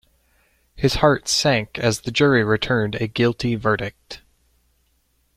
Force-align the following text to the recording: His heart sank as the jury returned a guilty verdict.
His 0.75 0.95
heart 0.95 1.27
sank 1.27 1.77
as 1.77 2.01
the 2.01 2.11
jury 2.11 2.43
returned 2.43 2.95
a 2.95 3.05
guilty 3.05 3.53
verdict. 3.53 4.23